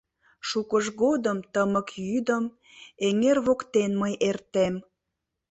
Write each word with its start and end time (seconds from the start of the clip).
Шукыж 0.47 0.85
годым 1.01 1.37
тымык 1.53 1.87
йӱдым 2.07 2.43
Эҥер 3.07 3.37
воктен 3.45 3.91
мый 4.01 4.13
эртем. 4.29 4.75